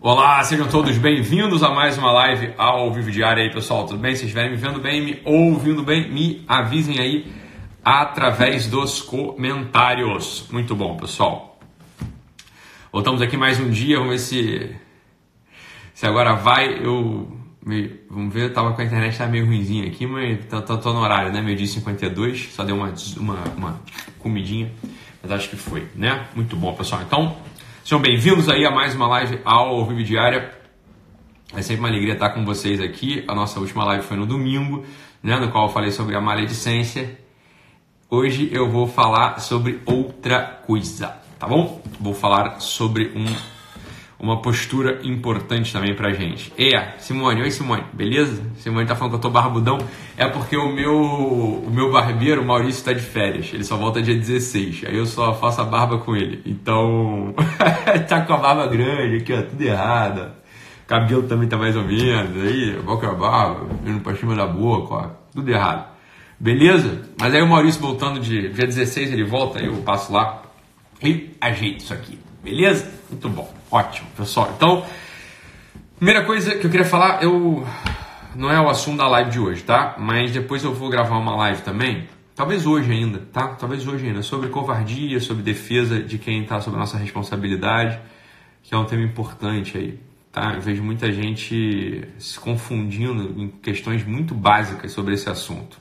[0.00, 3.84] Olá, sejam todos bem-vindos a mais uma live ao vivo diário aí, pessoal.
[3.84, 4.14] Tudo bem?
[4.14, 7.26] Se estiverem me vendo bem, me ouvindo bem, me avisem aí
[7.84, 10.46] através dos comentários.
[10.52, 11.58] Muito bom, pessoal.
[12.92, 14.76] Voltamos aqui mais um dia, vamos ver se
[15.92, 16.78] se agora vai.
[16.78, 17.36] Eu
[18.08, 20.92] vamos ver, eu tava com a internet tá meio ruimzinha aqui, mas tô, tô, tô
[20.92, 21.42] no horário, né?
[21.42, 23.80] Meio dia 52, só deu uma, uma, uma
[24.20, 24.70] comidinha,
[25.20, 26.24] mas acho que foi, né?
[26.36, 27.02] Muito bom, pessoal.
[27.02, 27.36] Então,
[27.88, 30.52] Sejam bem-vindos aí a mais uma live ao vivo diária.
[31.54, 33.24] É sempre uma alegria estar com vocês aqui.
[33.26, 34.84] A nossa última live foi no domingo,
[35.22, 37.18] né, no qual eu falei sobre a maledicência.
[38.10, 41.80] Hoje eu vou falar sobre outra coisa, tá bom?
[41.98, 43.24] Vou falar sobre um
[44.20, 46.52] uma postura importante também pra gente.
[46.58, 48.42] É, Simone, oi Simone, beleza?
[48.56, 49.78] Simone tá falando que eu tô barbudão.
[50.16, 53.50] É porque o meu, o meu barbeiro, o Maurício, tá de férias.
[53.52, 54.84] Ele só volta dia 16.
[54.86, 56.42] Aí eu só faço a barba com ele.
[56.44, 57.32] Então,
[58.08, 60.32] tá com a barba grande aqui, ó, tudo errado.
[60.88, 62.42] Cabelo também tá mais ou menos.
[62.42, 63.68] Aí, que é a barba?
[63.84, 65.10] Vindo pra cima da boca, ó.
[65.32, 65.86] Tudo errado.
[66.40, 67.02] Beleza?
[67.20, 70.42] Mas aí o Maurício voltando de dia 16, ele volta, eu passo lá
[71.02, 72.18] e ajeito isso aqui.
[72.42, 72.90] Beleza?
[73.10, 73.57] Muito bom.
[73.70, 74.50] Ótimo, pessoal.
[74.56, 74.86] Então,
[75.96, 77.66] primeira coisa que eu queria falar, eu
[78.34, 79.94] não é o assunto da live de hoje, tá?
[79.98, 83.48] Mas depois eu vou gravar uma live também, talvez hoje ainda, tá?
[83.48, 88.00] Talvez hoje ainda, sobre covardia, sobre defesa de quem está sob a nossa responsabilidade,
[88.62, 90.00] que é um tema importante aí,
[90.32, 90.54] tá?
[90.54, 95.78] Eu vejo muita gente se confundindo em questões muito básicas sobre esse assunto.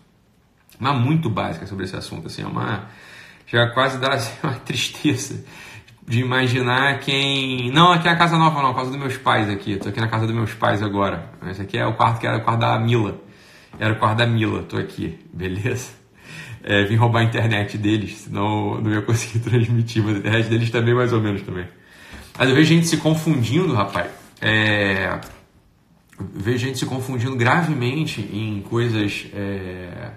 [0.77, 2.89] Mas muito básicas sobre esse assunto, assim, é uma...
[3.45, 5.45] Já quase dá assim, uma tristeza
[6.07, 7.69] de imaginar quem.
[7.71, 9.75] Não, aqui é a casa nova, não, a casa dos meus pais aqui.
[9.75, 11.29] Tô aqui na casa dos meus pais agora.
[11.49, 13.19] Esse aqui é o quarto que era o quarto da Mila.
[13.77, 15.91] Era o quarto da Mila, tô aqui, beleza?
[16.63, 20.69] É, vim roubar a internet deles, senão não ia conseguir transmitir, mas a internet deles
[20.69, 21.67] também, mais ou menos também.
[22.37, 24.09] Mas eu vejo gente se confundindo, rapaz.
[24.41, 25.19] É...
[26.17, 30.11] Eu vejo gente se confundindo gravemente em coisas é...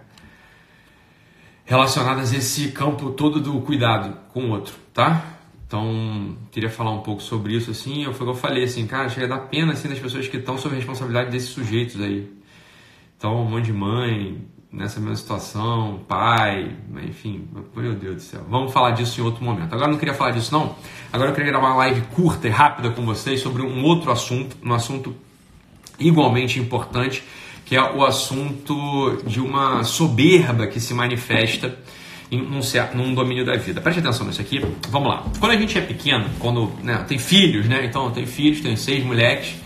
[1.64, 5.39] relacionadas a esse campo todo do cuidado com o outro, tá?
[5.70, 9.38] Então, queria falar um pouco sobre isso, assim, eu, eu falei, assim, cara, chega a
[9.38, 12.28] dar pena, assim, das pessoas que estão sob responsabilidade desses sujeitos aí.
[13.16, 16.76] Então, monte de mãe, nessa mesma situação, pai,
[17.06, 18.44] enfim, meu Deus do céu.
[18.50, 19.72] Vamos falar disso em outro momento.
[19.72, 20.74] Agora não queria falar disso, não.
[21.12, 24.56] Agora eu queria gravar uma live curta e rápida com vocês sobre um outro assunto,
[24.64, 25.14] um assunto
[26.00, 27.22] igualmente importante,
[27.64, 31.78] que é o assunto de uma soberba que se manifesta
[32.30, 33.80] em um certo, num domínio da vida.
[33.80, 34.64] Preste atenção nisso aqui.
[34.88, 35.24] Vamos lá.
[35.38, 37.84] Quando a gente é pequeno, quando né, tem filhos, né?
[37.84, 39.56] Então tenho filhos, tenho seis moleques,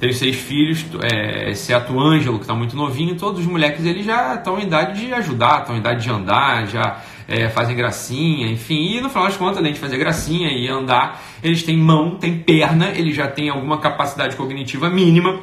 [0.00, 4.04] tenho seis filhos, é, exceto o Ângelo, que está muito novinho, todos os moleques eles
[4.04, 8.50] já estão em idade de ajudar, estão em idade de andar, já é, fazem gracinha,
[8.50, 8.96] enfim.
[8.96, 12.38] E no final das contas, além de fazer gracinha e andar, eles têm mão, têm
[12.38, 15.40] perna, eles já têm alguma capacidade cognitiva mínima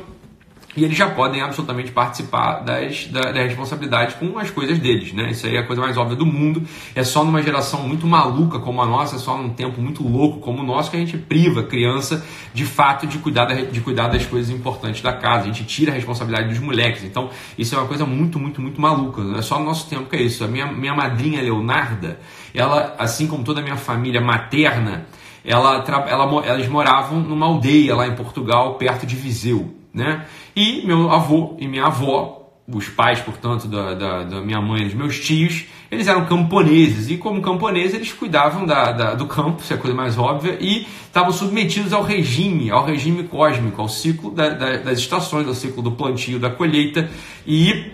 [0.75, 5.31] e eles já podem absolutamente participar das, da, da, responsabilidade com as coisas deles, né?
[5.31, 6.63] Isso aí é a coisa mais óbvia do mundo.
[6.95, 10.39] É só numa geração muito maluca como a nossa, é só num tempo muito louco
[10.39, 13.81] como o nosso que a gente priva a criança de fato de cuidar, da, de
[13.81, 15.43] cuidar das coisas importantes da casa.
[15.43, 17.03] A gente tira a responsabilidade dos moleques.
[17.03, 19.21] Então, isso é uma coisa muito, muito, muito maluca.
[19.21, 20.41] Não é só no nosso tempo que é isso.
[20.41, 22.17] A minha, minha madrinha Leonarda,
[22.53, 25.05] ela, assim como toda a minha família materna,
[25.43, 30.25] ela, ela, elas moravam numa aldeia lá em Portugal, perto de Viseu né?
[30.55, 34.85] E meu avô e minha avó, os pais, portanto, da, da, da minha mãe e
[34.85, 39.61] dos meus tios, eles eram camponeses e, como camponeses, eles cuidavam da, da, do campo,
[39.61, 43.89] isso é a coisa mais óbvia, e estavam submetidos ao regime, ao regime cósmico, ao
[43.89, 47.09] ciclo da, das estações, ao ciclo do plantio, da colheita,
[47.45, 47.91] e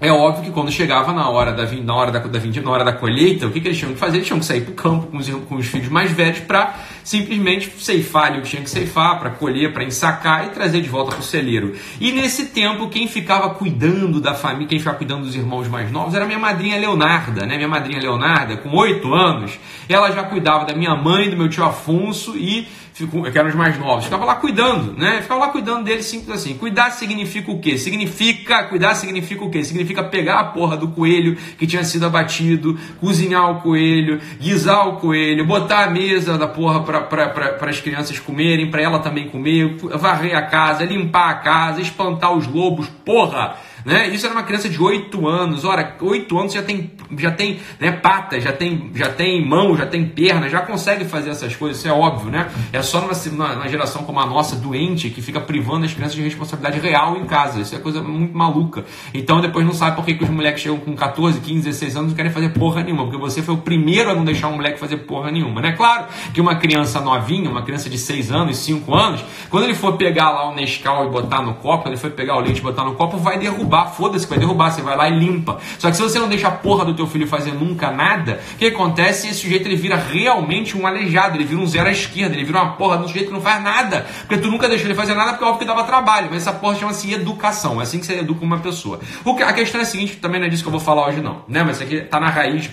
[0.00, 2.92] é óbvio que quando chegava na hora da, na hora da, da, na hora da
[2.92, 4.18] colheita, o que, que eles tinham que fazer?
[4.18, 6.74] Eles tinham que sair para o campo com os, com os filhos mais velhos para
[7.04, 10.88] simplesmente ceifar ali o que tinha que ceifar, para colher, para ensacar e trazer de
[10.88, 11.76] volta para o celeiro.
[12.00, 16.14] E nesse tempo, quem ficava cuidando da família, quem ficava cuidando dos irmãos mais novos
[16.14, 17.56] era minha madrinha Leonarda, né?
[17.56, 21.64] Minha madrinha Leonarda, com oito anos, ela já cuidava da minha mãe, do meu tio
[21.64, 25.20] Afonso e que eram os mais novos, ficava lá cuidando, né?
[25.20, 26.56] Ficava lá cuidando deles simples assim.
[26.56, 27.76] Cuidar significa o quê?
[27.76, 29.64] Significa, cuidar significa o quê?
[29.64, 34.96] Significa pegar a porra do coelho que tinha sido abatido, cozinhar o coelho, guisar o
[34.98, 40.36] coelho, botar a mesa da porra para as crianças comerem, para ela também comer, varrer
[40.36, 43.56] a casa, limpar a casa, espantar os lobos, porra!
[43.84, 44.08] Né?
[44.08, 45.64] Isso era uma criança de 8 anos.
[45.64, 49.86] Ora, 8 anos já tem, já tem né, patas, já tem, já tem mão, já
[49.86, 52.50] tem perna, já consegue fazer essas coisas, isso é óbvio, né?
[52.72, 56.22] É só numa, numa geração como a nossa, doente, que fica privando as crianças de
[56.22, 57.60] responsabilidade real em casa.
[57.60, 58.84] Isso é coisa muito maluca.
[59.12, 62.06] Então depois não sabe por que, que os moleques chegam com 14, 15, 16 anos
[62.06, 64.56] e não querem fazer porra nenhuma, porque você foi o primeiro a não deixar um
[64.56, 65.72] moleque fazer porra nenhuma, né?
[65.72, 69.96] Claro que uma criança novinha, uma criança de 6 anos, 5 anos, quando ele for
[69.96, 72.84] pegar lá o Nescau e botar no copo, ele for pegar o leite e botar
[72.84, 75.58] no copo, vai derrubar, foda-se, vai derrubar, você vai lá e limpa.
[75.78, 78.58] Só que se você não deixa a porra do teu filho fazer nunca nada, o
[78.58, 79.28] que acontece?
[79.28, 82.62] Esse sujeito ele vira realmente um aleijado, ele vira um zero à esquerda, ele vira
[82.62, 85.14] uma porra de um sujeito que não faz nada, porque tu nunca deixou ele fazer
[85.14, 88.06] nada porque é óbvio que dava trabalho, mas essa porra chama-se educação, é assim que
[88.06, 89.00] você educa uma pessoa.
[89.24, 91.08] O que, a questão é a seguinte, também não é disso que eu vou falar
[91.08, 91.62] hoje não, né?
[91.62, 92.70] Mas isso aqui tá na raiz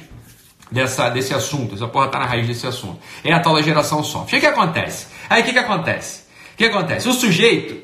[0.71, 3.00] dessa, desse assunto, essa porra tá na raiz desse assunto.
[3.24, 4.27] É a tal da geração soft.
[4.27, 5.07] O que, que acontece?
[5.30, 6.21] Aí o que, que acontece?
[6.54, 7.09] O que acontece?
[7.09, 7.77] O sujeito,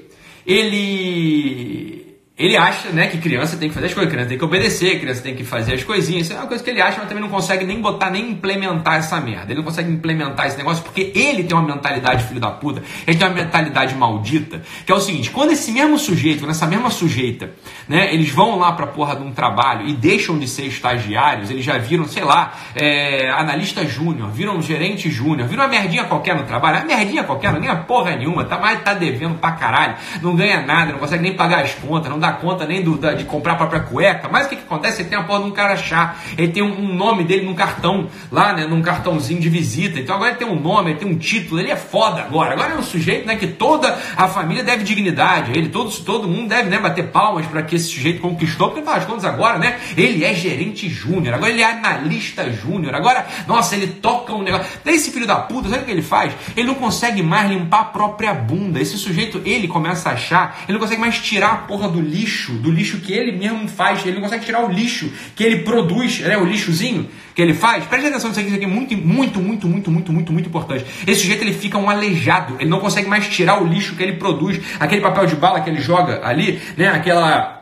[0.46, 1.97] ele
[2.38, 5.22] ele acha né, que criança tem que fazer as coisas, criança tem que obedecer, criança
[5.24, 6.28] tem que fazer as coisinhas.
[6.28, 8.98] Isso é uma coisa que ele acha, mas também não consegue nem botar, nem implementar
[8.98, 9.52] essa merda.
[9.52, 13.18] Ele não consegue implementar esse negócio porque ele tem uma mentalidade filho da puta, ele
[13.18, 16.92] tem uma mentalidade maldita, que é o seguinte: quando esse mesmo sujeito, quando essa mesma
[16.92, 17.54] sujeita,
[17.88, 21.66] né, eles vão lá pra porra de um trabalho e deixam de ser estagiários, eles
[21.66, 26.44] já viram, sei lá, é, analista júnior, viram gerente júnior, viram uma merdinha qualquer no
[26.44, 30.36] trabalho, uma merdinha qualquer, não ganha porra nenhuma, tá mais tá devendo pra caralho, não
[30.36, 33.14] ganha nada, não consegue nem pagar as contas, não dá dá conta nem do, da,
[33.14, 34.28] de comprar a própria cueca.
[34.30, 35.02] Mas o que, que acontece?
[35.02, 36.16] Ele tem a porra de um cara chá.
[36.38, 38.66] Ele tem um, um, nome dele num cartão, lá, né?
[38.66, 40.00] Num cartãozinho de visita.
[40.00, 42.54] Então agora ele tem um nome, ele tem um título, ele é foda agora.
[42.54, 45.52] Agora é um sujeito né, que toda a família deve dignidade.
[45.52, 49.06] Ele, todo, todo mundo deve né, bater palmas para que esse sujeito conquistou, porque faz
[49.06, 49.80] contas agora, né?
[49.96, 52.94] Ele é gerente júnior, agora ele é analista júnior.
[52.96, 54.68] Agora, nossa, ele toca um negócio.
[54.86, 56.34] Esse filho da puta, sabe o que ele faz?
[56.56, 58.80] Ele não consegue mais limpar a própria bunda.
[58.80, 62.54] Esse sujeito, ele começa a achar, ele não consegue mais tirar a porra do lixo,
[62.54, 64.06] do lixo que ele mesmo faz.
[64.06, 67.86] Ele consegue tirar o lixo que ele produz, né, o lixozinho que ele faz.
[67.86, 70.86] Preste atenção nisso aqui, isso aqui é muito, muito, muito, muito, muito, muito, muito importante.
[71.06, 74.14] Esse sujeito ele fica um aleijado, ele não consegue mais tirar o lixo que ele
[74.14, 77.57] produz, aquele papel de bala que ele joga ali, né, aquela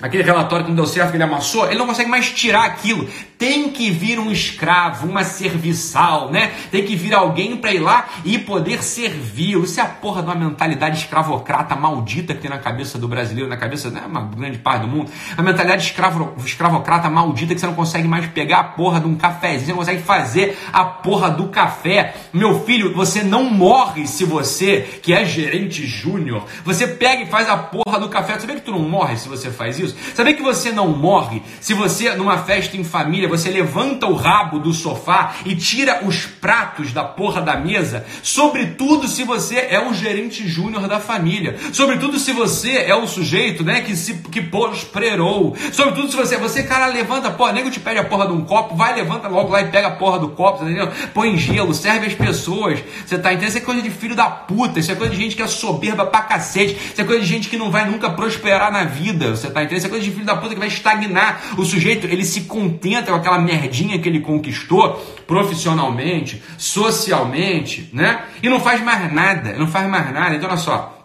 [0.00, 3.08] aquele relatório que não deu certo, que ele amassou, ele não consegue mais tirar aquilo.
[3.38, 6.52] Tem que vir um escravo, uma serviçal, né?
[6.70, 9.58] Tem que vir alguém para ir lá e poder servir.
[9.62, 13.48] Isso é a porra de uma mentalidade escravocrata maldita que tem na cabeça do brasileiro,
[13.48, 15.10] na cabeça, né, uma grande parte do mundo.
[15.36, 19.16] A mentalidade escravo, escravocrata maldita que você não consegue mais pegar a porra de um
[19.16, 22.14] cafezinho, você não consegue fazer a porra do café.
[22.32, 27.48] Meu filho, você não morre se você, que é gerente júnior, você pega e faz
[27.48, 28.38] a porra do café.
[28.38, 29.81] Você vê que tu não morre se você faz isso?
[30.14, 34.58] Sabia que você não morre se você, numa festa em família, você levanta o rabo
[34.58, 38.04] do sofá e tira os pratos da porra da mesa?
[38.22, 41.56] Sobretudo se você é o gerente júnior da família.
[41.72, 45.56] Sobretudo se você é o sujeito, né, que se que prosperou.
[45.72, 48.76] Sobretudo se você, você cara levanta, pô, nego te pede a porra de um copo,
[48.76, 50.90] vai levanta logo lá e pega a porra do copo, entendeu?
[51.12, 52.82] Põe gelo, serve as pessoas.
[53.04, 53.48] Você tá entendendo?
[53.48, 56.06] Isso é coisa de filho da puta, isso é coisa de gente que é soberba
[56.06, 56.74] pra cacete.
[56.92, 59.30] Isso é coisa de gente que não vai nunca prosperar na vida.
[59.30, 59.71] Você tá entendendo?
[59.74, 61.54] É coisa de filho da puta que vai estagnar.
[61.56, 64.94] O sujeito, ele se contenta com aquela merdinha que ele conquistou
[65.26, 68.24] profissionalmente, socialmente, né?
[68.42, 70.34] E não faz mais nada, não faz mais nada.
[70.34, 70.98] Então, olha só.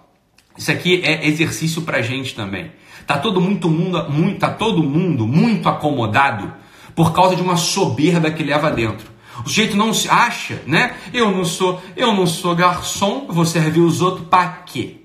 [0.57, 2.71] Isso aqui é exercício pra gente também.
[3.05, 6.51] Tá todo muito mundo, muito, tá todo mundo muito acomodado
[6.95, 9.07] por causa de uma soberba que leva dentro.
[9.45, 10.95] O sujeito não se acha, né?
[11.13, 14.97] Eu não sou, eu não sou garçom, vou servir os outros para quê?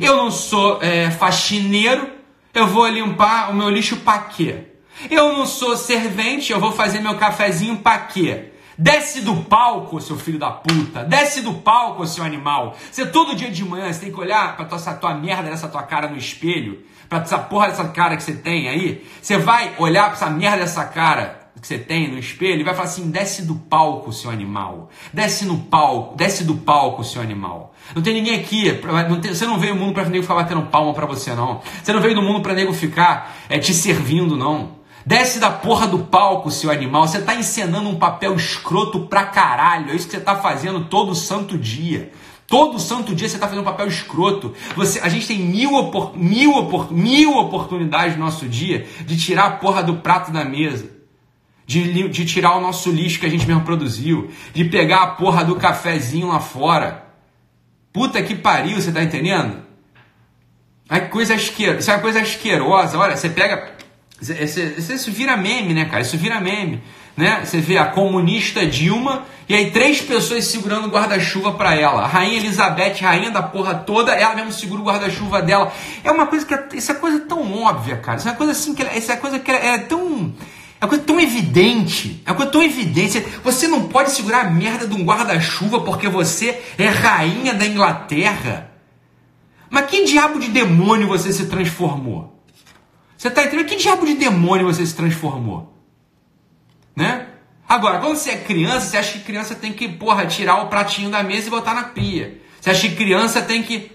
[0.00, 2.08] Eu não sou é, faxineiro,
[2.52, 4.64] eu vou limpar o meu lixo para quê?
[5.10, 8.50] Eu não sou servente, eu vou fazer meu cafezinho para quê?
[8.76, 11.04] Desce do palco, seu filho da puta.
[11.04, 12.76] Desce do palco, seu animal.
[12.90, 15.68] Você todo dia de manhã você tem que olhar pra tua, essa tua merda dessa
[15.68, 19.06] tua cara no espelho, pra essa porra dessa cara que você tem aí.
[19.20, 22.74] Você vai olhar pra essa merda dessa cara que você tem no espelho e vai
[22.74, 24.88] falar assim: desce do palco, seu animal.
[25.12, 27.69] Desce no palco, desce do palco, seu animal.
[27.94, 30.62] Não tem ninguém aqui, não tem, você não veio no mundo para nego ficar batendo
[30.62, 31.60] palma para você, não.
[31.82, 34.78] Você não veio no mundo para nego ficar é, te servindo, não.
[35.04, 37.08] Desce da porra do palco, seu animal.
[37.08, 39.90] Você tá encenando um papel escroto pra caralho.
[39.90, 42.12] É isso que você tá fazendo todo santo dia.
[42.46, 44.54] Todo santo dia você está fazendo um papel escroto.
[44.76, 49.46] Você, a gente tem mil, opor, mil, opor, mil oportunidades no nosso dia de tirar
[49.46, 51.00] a porra do prato da mesa
[51.70, 55.44] de, de tirar o nosso lixo que a gente mesmo produziu, de pegar a porra
[55.44, 57.09] do cafezinho lá fora.
[57.92, 59.58] Puta que pariu, você tá entendendo?
[60.88, 62.98] Ai, coisa asquerosa, isso é uma coisa asquerosa.
[62.98, 63.72] Olha, você pega.
[64.20, 66.02] Isso, isso, isso vira meme, né, cara?
[66.02, 66.82] Isso vira meme.
[67.16, 67.42] né?
[67.44, 72.02] Você vê a comunista Dilma e aí três pessoas segurando o guarda-chuva para ela.
[72.02, 75.72] A rainha Elizabeth, rainha da porra toda, ela mesmo segura o guarda-chuva dela.
[76.02, 78.18] É uma coisa que é, isso é coisa tão óbvia, cara.
[78.18, 80.32] Isso é coisa assim que isso é coisa que é, é tão
[80.80, 82.22] é uma coisa tão evidente.
[82.24, 83.20] É uma coisa tão evidente.
[83.44, 88.70] Você não pode segurar a merda de um guarda-chuva porque você é rainha da Inglaterra.
[89.68, 92.42] Mas que diabo de demônio você se transformou?
[93.16, 93.66] Você tá entendendo?
[93.66, 95.76] Que diabo de demônio você se transformou?
[96.96, 97.26] Né?
[97.68, 101.10] Agora, quando você é criança, você acha que criança tem que, porra, tirar o pratinho
[101.10, 102.40] da mesa e botar na pia.
[102.60, 103.92] Você acha que criança tem que.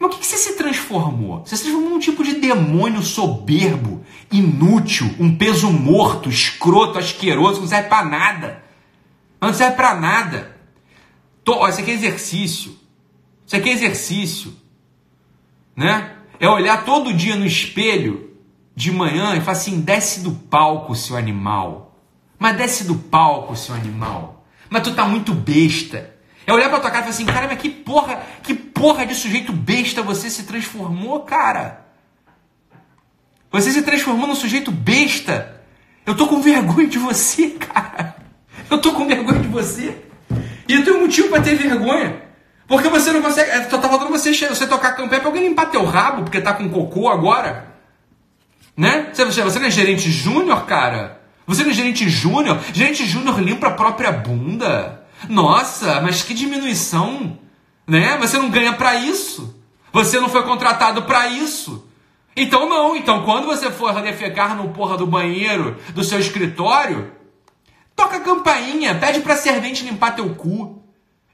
[0.00, 1.44] Mas o que, que você se transformou?
[1.44, 4.02] Você se transformou num tipo de demônio soberbo,
[4.32, 8.64] inútil, um peso morto, escroto, asqueroso, que não serve pra nada.
[9.38, 10.56] Não serve pra nada.
[11.44, 12.74] Tô, ó, isso aqui é exercício.
[13.46, 14.54] Isso aqui é exercício.
[15.76, 16.16] Né?
[16.38, 18.30] É olhar todo dia no espelho
[18.74, 21.94] de manhã e falar assim: desce do palco, seu animal.
[22.38, 24.46] Mas desce do palco, seu animal.
[24.70, 26.16] Mas tu tá muito besta.
[26.50, 29.14] É olhar pra tua cara e falar assim, cara, mas que porra, que porra de
[29.14, 31.86] sujeito besta você se transformou, cara.
[33.52, 35.62] Você se transformou num sujeito besta.
[36.04, 38.16] Eu tô com vergonha de você, cara.
[38.68, 39.96] Eu tô com vergonha de você.
[40.66, 42.20] E eu tenho um motivo para ter vergonha.
[42.66, 43.70] Porque você não consegue.
[43.70, 46.68] Só tá faltando você, você tocar campanha pra alguém limpar teu rabo, porque tá com
[46.68, 47.68] cocô agora.
[48.76, 49.10] Né?
[49.12, 51.20] Você, você não é gerente júnior, cara?
[51.46, 52.58] Você não é gerente júnior?
[52.72, 54.99] Gerente júnior limpa a própria bunda.
[55.28, 57.38] Nossa, mas que diminuição,
[57.86, 58.16] né?
[58.18, 59.60] Você não ganha para isso.
[59.92, 61.86] Você não foi contratado para isso.
[62.36, 67.12] Então não, então quando você for defecar no porra do banheiro do seu escritório,
[67.94, 70.82] toca a campainha, pede pra servente limpar teu cu.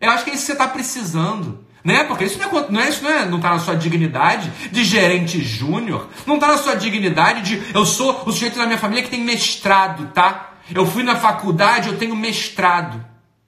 [0.00, 1.64] Eu acho que é isso que você tá precisando.
[1.85, 2.02] Né?
[2.02, 4.83] Porque isso não é, não é, isso não, é, não tá na sua dignidade de
[4.83, 9.05] gerente júnior, não está na sua dignidade de eu sou o sujeito da minha família
[9.05, 10.55] que tem mestrado, tá?
[10.75, 13.05] Eu fui na faculdade, eu tenho mestrado.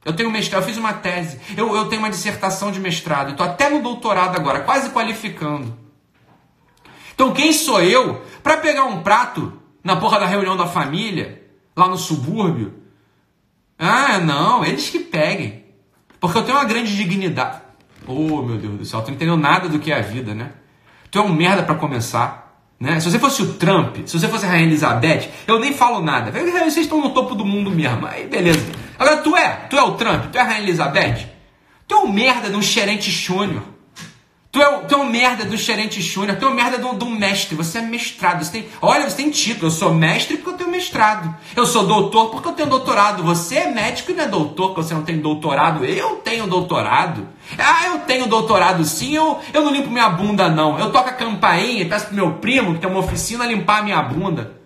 [0.09, 3.45] Eu tenho mestrado, eu fiz uma tese, eu, eu tenho uma dissertação de mestrado, estou
[3.45, 5.77] até no doutorado agora, quase qualificando.
[7.15, 9.53] Então quem sou eu para pegar um prato
[9.85, 11.43] na porra da reunião da família,
[11.77, 12.73] lá no subúrbio?
[13.79, 15.67] Ah, não, eles que peguem.
[16.19, 17.61] Porque eu tenho uma grande dignidade.
[18.07, 20.53] Oh, meu Deus do céu, tu não entendeu nada do que é a vida, né?
[21.11, 22.62] Tu é um merda para começar.
[22.81, 22.99] Né?
[22.99, 26.31] Se você fosse o Trump, se você fosse a Rainha Elizabeth, eu nem falo nada.
[26.31, 28.07] Vocês estão no topo do mundo mesmo.
[28.07, 28.88] Aí beleza.
[28.99, 31.28] Agora tu é, tu é o Trump, tu é a Rainha Elizabeth.
[31.87, 33.62] Tu é um merda de um xerente júnior.
[34.50, 37.05] Tu é, tu é um merda do gerente júnior, tu é um merda do, do
[37.05, 40.57] mestre, você é mestrado, você tem, olha, você tem título, eu sou mestre porque eu
[40.57, 44.26] tenho mestrado, eu sou doutor porque eu tenho doutorado, você é médico e não é
[44.26, 47.28] doutor porque você não tem doutorado, eu tenho doutorado,
[47.59, 51.12] ah, eu tenho doutorado sim, eu, eu não limpo minha bunda não, eu toco a
[51.12, 54.57] campainha e peço pro meu primo que tem uma oficina limpar a minha bunda.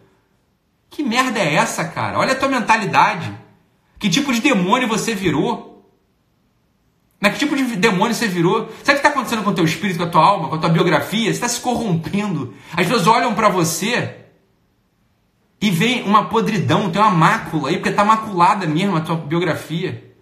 [0.88, 2.18] Que merda é essa, cara?
[2.18, 3.32] Olha a tua mentalidade,
[4.02, 5.86] que tipo de demônio você virou?
[7.20, 7.30] Né?
[7.30, 8.62] Que tipo de demônio você virou?
[8.62, 10.58] Sabe o que está acontecendo com o teu espírito, com a tua alma, com a
[10.58, 11.26] tua biografia?
[11.26, 12.52] Você está se corrompendo.
[12.72, 14.16] As pessoas olham para você
[15.60, 20.12] e veem uma podridão, tem uma mácula aí, porque está maculada mesmo a tua biografia.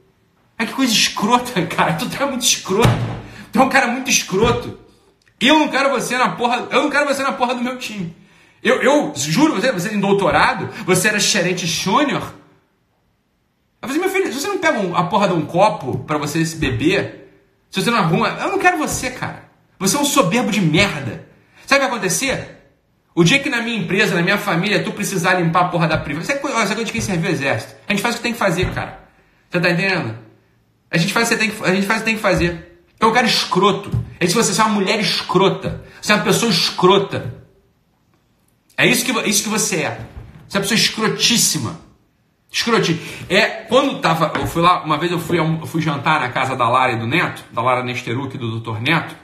[0.58, 1.94] É que coisa escrota, cara.
[1.94, 2.90] Tu tá muito escroto.
[3.50, 4.78] Tu é um cara muito escroto.
[5.40, 6.68] Eu não quero você na porra.
[6.70, 8.14] Eu não quero você na porra do meu time.
[8.62, 12.39] Eu, eu juro você, você tem doutorado, você era gerente júnior.
[13.82, 16.18] Eu falei, meu filho, se você não pega um, a porra de um copo para
[16.18, 17.32] você se beber,
[17.70, 19.48] se você não arruma, eu não quero você, cara.
[19.78, 21.26] Você é um soberbo de merda.
[21.66, 22.58] Sabe o que vai acontecer?
[23.14, 25.96] O dia que na minha empresa, na minha família, tu precisar limpar a porra da
[25.96, 27.74] privada, é coisa de quem serviu o exército.
[27.88, 29.00] A gente faz o que tem que fazer, cara.
[29.48, 30.16] Você tá entendendo?
[30.90, 32.82] A gente faz o que tem que, a gente faz o que tem que fazer.
[32.98, 33.90] É um cara escroto.
[34.18, 35.82] É se você é uma mulher escrota.
[36.00, 37.34] Você é uma pessoa escrota.
[38.76, 40.06] É isso que, isso que você é.
[40.48, 41.80] Você é uma pessoa escrotíssima.
[42.50, 42.98] Escrotinho.
[43.28, 44.32] É, quando tava.
[44.38, 46.96] Eu fui lá, uma vez eu fui, eu fui jantar na casa da Lara e
[46.96, 48.80] do Neto, da Lara Nesteruk e do Dr.
[48.80, 49.14] Neto.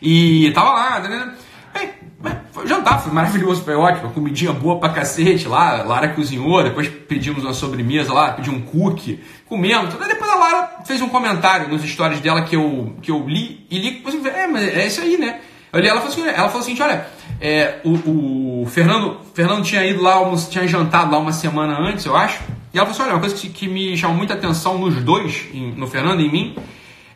[0.00, 1.08] E tava lá, né?
[1.08, 1.90] né,
[2.22, 2.40] né.
[2.52, 4.12] foi jantar, foi maravilhoso, foi ótimo.
[4.12, 5.82] Comidinha boa pra cacete lá.
[5.82, 9.92] Lara cozinhou, depois pedimos uma sobremesa lá, pedi um cookie, comemos.
[9.92, 10.06] Tudo.
[10.06, 13.78] Depois a Lara fez um comentário nos stories dela que eu, que eu li e
[13.78, 14.02] li.
[14.32, 15.40] É, mas é isso aí, né?
[15.72, 17.06] Eu li, ela falou assim, ela falou assim, olha,
[17.40, 20.18] é, o, o, Fernando, Fernando tinha ido lá,
[20.48, 22.42] tinha jantado lá uma semana antes, eu acho.
[22.72, 25.46] E ela falou assim, olha, uma coisa que, que me chamou muita atenção nos dois,
[25.52, 26.56] em, no Fernando e em mim,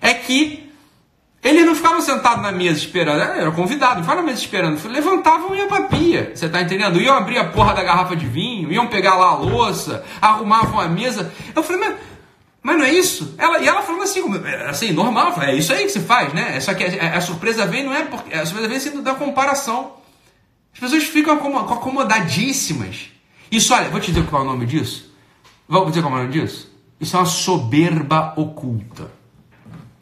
[0.00, 0.70] é que
[1.42, 5.54] ele não ficava sentado na mesa esperando, era convidado, não ficava na mesa esperando, levantavam
[5.54, 7.00] e iam pra pia, você tá entendendo?
[7.00, 10.88] Iam abrir a porra da garrafa de vinho, iam pegar lá a louça, arrumavam a
[10.88, 11.32] mesa.
[11.54, 11.96] Eu falei, mas
[12.62, 13.34] mas não é isso?
[13.38, 14.22] Ela, e ela falando assim,
[14.68, 16.60] assim, normal, é isso aí que se faz, né?
[16.60, 18.34] Só que a, a surpresa vem, não é porque.
[18.34, 19.92] A surpresa vem sendo da comparação.
[20.72, 23.10] As pessoas ficam acomodadíssimas
[23.50, 25.12] Isso, olha, vou te dizer qual é o nome disso.
[25.68, 26.70] Vou dizer qual é o nome disso?
[27.00, 29.10] Isso é uma soberba oculta.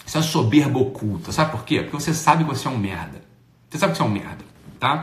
[0.04, 1.32] Isso é uma soberba oculta.
[1.32, 1.82] Sabe por quê?
[1.82, 3.22] Porque você sabe que você é um merda.
[3.68, 4.44] Você sabe que você é um merda,
[4.80, 5.00] tá?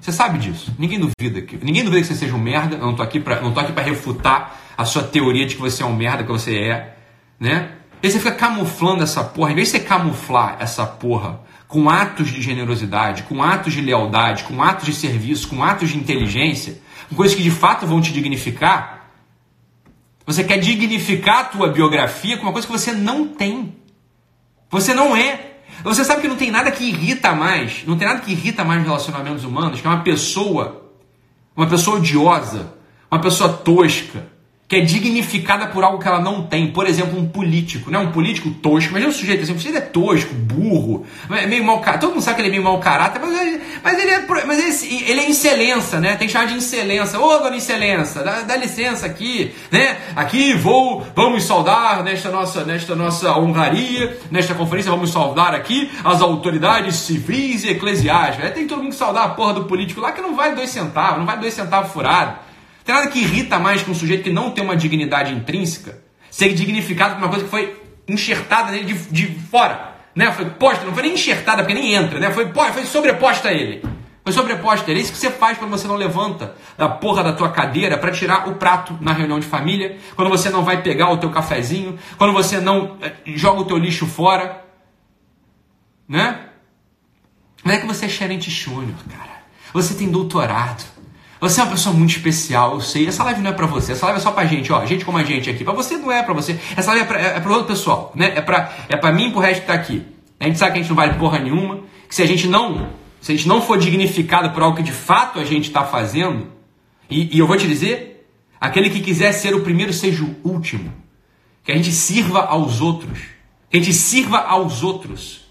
[0.00, 0.72] Você sabe disso.
[0.78, 2.76] Ninguém duvida que, ninguém duvida que você seja um merda.
[2.76, 5.60] Eu não tô aqui para, não tô aqui para refutar a sua teoria de que
[5.60, 6.96] você é um merda, que você é,
[7.38, 7.72] né?
[8.02, 9.52] E você fica camuflando essa porra.
[9.52, 11.40] Em vez de você camuflar essa porra
[11.70, 15.96] com atos de generosidade, com atos de lealdade, com atos de serviço, com atos de
[15.96, 19.08] inteligência, com coisas que de fato vão te dignificar,
[20.26, 23.76] você quer dignificar a tua biografia com uma coisa que você não tem.
[24.68, 25.58] Você não é.
[25.84, 28.82] Você sabe que não tem nada que irrita mais, não tem nada que irrita mais
[28.82, 30.90] relacionamentos humanos que é uma pessoa,
[31.56, 32.74] uma pessoa odiosa,
[33.08, 34.26] uma pessoa tosca,
[34.70, 36.70] que é dignificada por algo que ela não tem.
[36.70, 37.98] Por exemplo, um político, né?
[37.98, 38.92] Um político tosco.
[38.92, 42.02] Mas é um sujeito assim, um sujeito é tosco, burro, é meio mau caráter.
[42.02, 44.84] Todo mundo sabe que ele é meio mau caráter, mas ele, mas ele é, mas
[44.84, 46.14] ele, ele é excelência, né?
[46.14, 47.18] Tem que chamar de excelência.
[47.18, 49.96] Ô, dona excelência, dá, dá, licença aqui, né?
[50.14, 56.22] Aqui vou, vamos saudar nesta nossa, nesta nossa honraria, nesta conferência, vamos saudar aqui as
[56.22, 58.54] autoridades civis e eclesiásticas.
[58.54, 61.18] Tem todo mundo que saudar a porra do político lá que não vale dois centavos,
[61.18, 62.49] não vale dois centavos furado.
[62.90, 66.52] Tem nada que irrita mais que um sujeito que não tem uma dignidade intrínseca ser
[66.54, 69.94] dignificado por uma coisa que foi enxertada nele de, de fora.
[70.12, 70.32] Né?
[70.32, 72.32] Foi posta, não foi nem enxertada, porque nem entra, né?
[72.32, 73.80] Foi, foi sobreposta a ele.
[74.24, 74.98] Foi sobreposta a ele.
[74.98, 78.10] É isso que você faz quando você não levanta da porra da tua cadeira para
[78.10, 81.96] tirar o prato na reunião de família, quando você não vai pegar o teu cafezinho,
[82.18, 84.64] quando você não eh, joga o teu lixo fora.
[86.08, 86.40] Né?
[87.64, 89.44] Não é que você é gerente júnior, cara.
[89.72, 90.99] Você tem doutorado.
[91.40, 93.06] Você é uma pessoa muito especial, eu sei.
[93.06, 94.84] Essa live não é pra você, essa live é só pra gente, ó.
[94.84, 95.64] Gente como a gente aqui.
[95.64, 96.58] Pra você não é pra você.
[96.76, 98.32] Essa live é pra, é pra outro pessoal, né?
[98.36, 100.04] É pra, é pra mim e pro resto que tá aqui.
[100.38, 101.80] A gente sabe que a gente não vale porra nenhuma.
[102.06, 104.92] Que se a gente não, se a gente não for dignificado por algo que de
[104.92, 106.48] fato a gente tá fazendo,
[107.08, 108.28] e, e eu vou te dizer,
[108.60, 110.92] aquele que quiser ser o primeiro seja o último.
[111.64, 113.18] Que a gente sirva aos outros.
[113.70, 115.49] Que a gente sirva aos outros.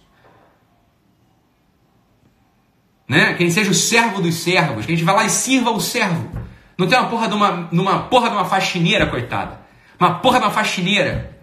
[3.10, 3.34] Né?
[3.34, 5.82] Que ele seja o servo dos servos, que a gente vá lá e sirva o
[5.82, 6.30] servo.
[6.78, 9.60] Não tem uma porra de uma, numa porra de uma faxineira, coitada.
[10.00, 11.36] Uma porra de uma faxineira.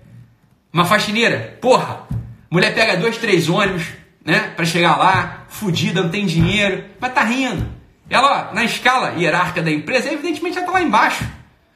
[0.73, 2.07] Uma faxineira, porra.
[2.49, 3.89] Mulher pega dois, três ônibus,
[4.25, 4.53] né?
[4.55, 7.67] Pra chegar lá, fudida, não tem dinheiro, mas tá rindo.
[8.09, 11.25] Ela, na escala hierárquica da empresa, evidentemente ela tá lá embaixo.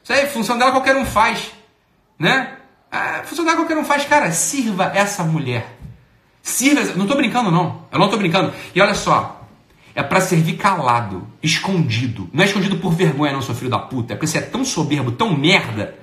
[0.01, 1.51] Isso aí, função dela qualquer um faz,
[2.17, 2.53] né?
[2.89, 4.05] A função dela qualquer um faz.
[4.05, 5.77] Cara, sirva essa mulher.
[6.41, 8.53] Sirva, não tô brincando não, eu não tô brincando.
[8.73, 9.40] E olha só,
[9.93, 12.29] é para servir calado, escondido.
[12.31, 14.13] Não é escondido por vergonha, não, seu filho da puta.
[14.13, 15.95] É porque você é tão soberbo, tão merda,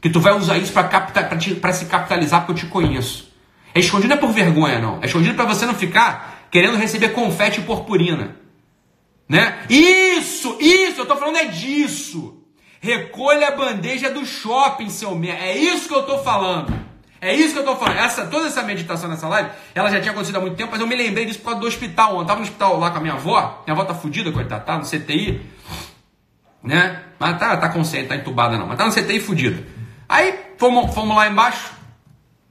[0.00, 3.32] que tu vai usar isso para se capitalizar porque eu te conheço.
[3.74, 5.02] É escondido não é por vergonha, não.
[5.02, 8.36] É escondido para você não ficar querendo receber confete e purpurina.
[9.28, 9.58] Né?
[9.68, 12.42] Isso, isso, eu tô falando é disso.
[12.80, 15.44] Recolha a bandeja do shopping, seu merda.
[15.44, 16.85] É isso que eu tô falando.
[17.26, 17.98] É isso que eu tô falando.
[17.98, 20.86] Essa, toda essa meditação nessa live, ela já tinha acontecido há muito tempo, mas eu
[20.86, 22.20] me lembrei disso por causa do hospital.
[22.20, 24.78] Eu tava no hospital lá com a minha avó, minha avó tá fudida, coitada, tá
[24.78, 25.44] no CTI,
[26.62, 27.02] né?
[27.18, 29.60] Mas tá, tá consciente, tá entubada não, mas tá no CTI fudida.
[30.08, 31.72] Aí fomos, fomos lá embaixo,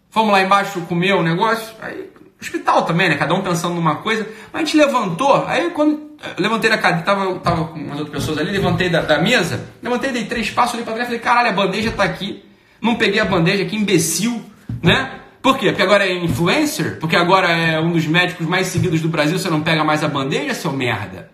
[0.10, 2.10] fomos lá embaixo comer o negócio, aí
[2.42, 3.16] hospital também, né?
[3.16, 4.28] Cada um pensando numa coisa.
[4.52, 8.40] Mas a gente levantou, aí quando levantei da cadeira, tava, tava com umas outras pessoas
[8.40, 11.54] ali, levantei da, da mesa, levantei, dei três passos ali pra trás, falei, caralho, a
[11.54, 12.44] bandeja tá aqui.
[12.82, 14.44] Não peguei a bandeja, que imbecil
[14.82, 15.20] né?
[15.42, 15.68] Por quê?
[15.68, 16.98] Porque agora é influencer?
[17.00, 20.08] Porque agora é um dos médicos mais seguidos do Brasil, você não pega mais a
[20.08, 21.32] bandeja, seu merda?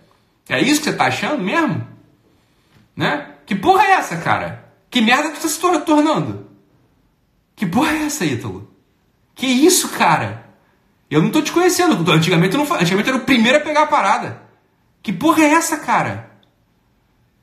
[0.50, 1.88] É isso que você tá achando mesmo?
[2.96, 3.28] Né?
[3.46, 4.66] Que porra é essa, cara?
[4.90, 6.48] Que merda tu tá se tornando?
[7.56, 8.70] Que porra é essa, Ítalo?
[9.34, 10.46] Que isso, cara?
[11.10, 12.10] Eu não tô te conhecendo.
[12.12, 14.42] Antigamente, eu não, antigamente eu era o primeiro a pegar a parada.
[15.02, 16.32] Que porra é essa, cara?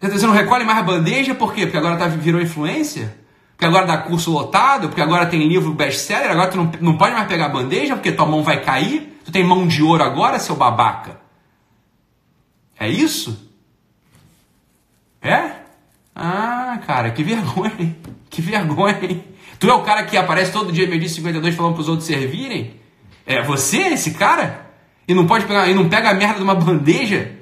[0.00, 1.62] Você não recolhe mais a bandeja por quê?
[1.62, 3.17] Porque agora tá, virou influência?
[3.58, 7.12] Porque agora dá curso lotado, porque agora tem livro best-seller, agora tu não, não pode
[7.12, 10.54] mais pegar bandeja porque tua mão vai cair, tu tem mão de ouro agora, seu
[10.54, 11.20] babaca.
[12.78, 13.50] É isso?
[15.20, 15.54] É?
[16.14, 17.96] Ah, cara, que vergonha, hein?
[18.30, 19.24] Que vergonha, hein?
[19.58, 22.76] Tu é o cara que aparece todo dia meio dia 52 falando pros outros servirem?
[23.26, 24.70] É você, esse cara?
[25.08, 27.36] E não pode pegar, e não pega a merda de uma bandeja?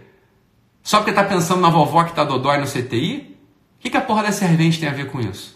[0.83, 3.37] Só porque tá pensando na vovó que tá dodói no CTI?
[3.79, 5.56] O que, que a porra da servente tem a ver com isso?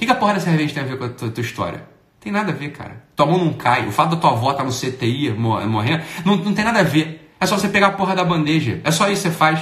[0.00, 1.86] Que, que a porra da cerveja tem a ver com a tua, tua, história?
[2.18, 3.04] Tem nada a ver, cara.
[3.14, 3.86] Tua mão não cai.
[3.86, 6.82] O fato da tua avó estar tá no CTI morrendo, não, não tem nada a
[6.82, 7.30] ver.
[7.38, 8.80] É só você pegar a porra da bandeja.
[8.82, 9.60] É só isso que você faz.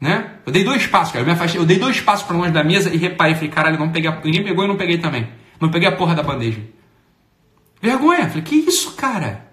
[0.00, 0.36] Né?
[0.46, 1.22] Eu dei dois passos, cara.
[1.22, 3.34] Eu, me afastei, eu dei dois passos para longe da mesa e reparei.
[3.34, 5.28] Falei, caralho, não peguei, ninguém pegou e não peguei também.
[5.60, 6.62] Não peguei a porra da bandeja.
[7.82, 8.26] Vergonha.
[8.26, 9.46] Falei, que isso, cara?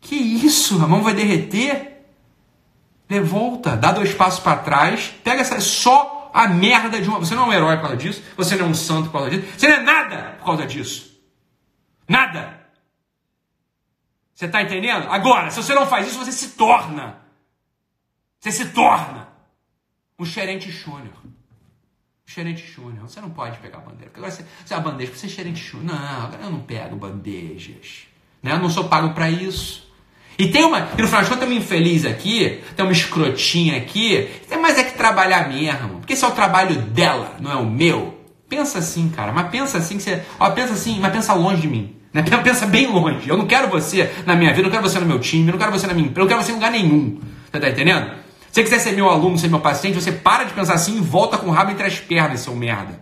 [0.00, 0.82] Que isso?
[0.82, 1.90] A mão vai derreter?
[3.22, 5.60] Volta, dá dois passos para trás, pega essa.
[5.60, 7.18] Só a merda de uma.
[7.18, 9.30] Você não é um herói por causa disso, você não é um santo por causa
[9.30, 11.20] disso, você não é nada por causa disso.
[12.08, 12.60] Nada.
[14.34, 15.08] Você está entendendo?
[15.08, 17.18] Agora, se você não faz isso, você se torna.
[18.40, 19.28] Você se torna
[20.18, 21.14] um gerente júnior.
[21.24, 21.30] Um
[22.26, 23.08] gerente júnior.
[23.08, 24.06] Você não pode pegar bandeira.
[24.06, 25.94] Porque agora você, você é bandeja, você é gerente júnior.
[25.94, 28.08] Não, agora eu não pego bandejas.
[28.42, 28.52] Né?
[28.52, 29.92] Eu não sou pago para isso.
[30.38, 30.88] E tem uma.
[30.98, 34.78] E no final de contas tem uma infeliz aqui, tem uma escrotinha aqui, tem mais
[34.78, 35.98] é que trabalhar mesmo.
[35.98, 38.18] Porque esse é o trabalho dela, não é o meu.
[38.48, 39.32] Pensa assim, cara.
[39.32, 40.22] Mas pensa assim que você.
[40.38, 41.96] Ó, pensa assim, mas pensa longe de mim.
[42.12, 42.22] Né?
[42.44, 43.26] Pensa bem longe.
[43.26, 45.52] Eu não quero você na minha vida, eu não quero você no meu time, eu
[45.52, 47.18] não quero você na minha empresa, não quero você em lugar nenhum.
[47.50, 48.12] Você tá entendendo?
[48.50, 51.00] Se você quiser ser meu aluno, ser meu paciente, você para de pensar assim e
[51.00, 53.00] volta com o rabo entre as pernas, seu merda.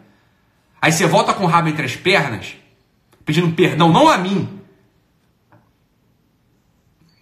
[0.80, 2.54] Aí você volta com o rabo entre as pernas,
[3.24, 4.60] pedindo perdão, não a mim,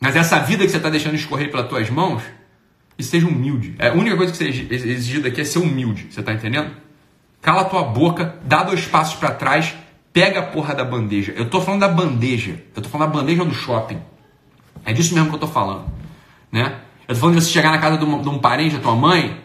[0.01, 2.23] mas essa vida que você está deixando escorrer pelas tuas mãos,
[2.99, 3.75] e seja humilde.
[3.79, 6.09] É, a única coisa que você é exigido aqui é ser humilde.
[6.11, 6.71] Você está entendendo?
[7.41, 9.75] Cala tua boca, dá dois passos para trás,
[10.13, 11.33] pega a porra da bandeja.
[11.37, 12.61] Eu tô falando da bandeja.
[12.75, 14.01] Eu tô falando da bandeja do shopping.
[14.85, 15.85] É disso mesmo que eu tô falando.
[16.51, 16.81] Né?
[17.07, 18.97] Eu tô falando de você chegar na casa de um, de um parente, da tua
[18.97, 19.41] mãe,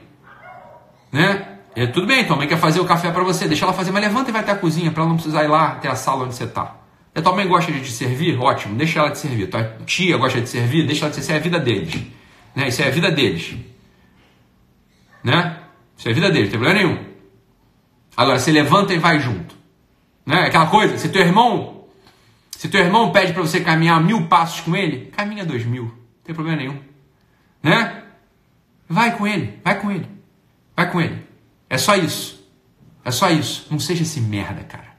[1.12, 1.50] né?
[1.76, 4.04] É, tudo bem, tua mãe quer fazer o café para você, deixa ela fazer, mas
[4.04, 6.26] levanta e vai até a cozinha para ela não precisar ir lá até a sala
[6.26, 6.76] onde você tá.
[7.16, 8.40] A tua mãe gosta de te servir?
[8.40, 9.48] Ótimo, deixa ela te servir.
[9.48, 10.86] Tua tia gosta de servir?
[10.86, 11.34] Deixa ela te servir.
[11.34, 12.02] É a vida deles.
[12.56, 12.68] Né?
[12.68, 13.56] Isso é a vida deles.
[15.24, 15.60] Né?
[15.98, 17.14] Isso é a vida deles, não tem problema nenhum.
[18.16, 19.56] Agora, você levanta e vai junto.
[20.26, 20.46] Né?
[20.46, 21.86] Aquela coisa, se teu irmão,
[22.52, 25.86] se teu irmão pede para você caminhar mil passos com ele, caminha dois mil.
[25.86, 26.80] Não tem problema nenhum.
[27.62, 28.04] Né?
[28.88, 30.08] Vai com ele, vai com ele.
[30.76, 31.26] Vai com ele.
[31.70, 32.48] É só isso.
[33.04, 33.68] É só isso.
[33.70, 34.94] Não seja esse merda, cara.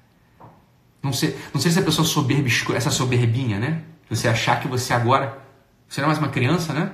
[1.02, 3.82] Não sei, não sei se a pessoa soberba, essa soberbinha, né?
[4.08, 5.38] Você achar que você agora,
[5.88, 6.90] você não é mais uma criança, né?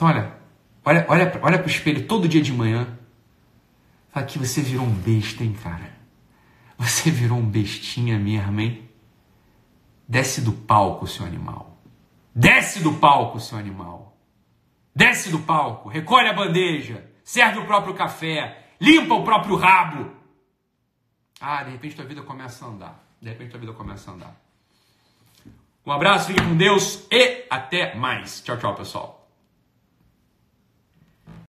[0.00, 0.32] Então olha,
[0.82, 2.98] olha, olha, olha para o espelho todo dia de manhã.
[4.10, 5.92] Fala que você virou um besta, hein, cara?
[6.78, 8.88] Você virou um bestinha mesmo, hein?
[10.08, 11.78] Desce do palco, seu animal.
[12.34, 14.16] Desce do palco, seu animal.
[14.96, 20.10] Desce do palco, recolhe a bandeja, serve o próprio café, limpa o próprio rabo.
[21.38, 23.04] Ah, de repente tua vida começa a andar.
[23.20, 24.34] De repente tua vida começa a andar.
[25.84, 28.40] Um abraço, fique com Deus e até mais.
[28.40, 29.19] Tchau, tchau, pessoal.